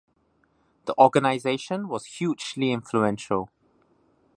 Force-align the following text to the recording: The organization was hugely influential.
The 0.85 0.97
organization 0.97 1.87
was 1.87 2.07
hugely 2.17 2.71
influential. 2.71 3.51